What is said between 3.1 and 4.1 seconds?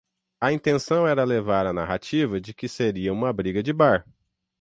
uma briga de bar"